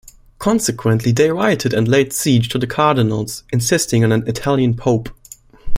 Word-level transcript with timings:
Consequently, 0.39 1.11
they 1.11 1.29
rioted 1.29 1.75
and 1.75 1.87
laid 1.87 2.11
siege 2.11 2.49
to 2.49 2.57
the 2.57 2.65
cardinals, 2.65 3.43
insisting 3.53 4.03
on 4.03 4.11
an 4.11 4.27
Italian 4.27 4.75
Pope. 4.75 5.09